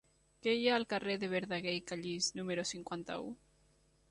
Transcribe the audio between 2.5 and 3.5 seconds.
cinquanta-u?